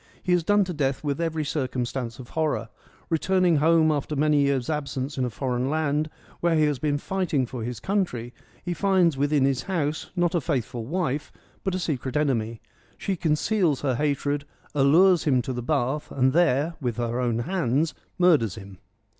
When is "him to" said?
15.25-15.53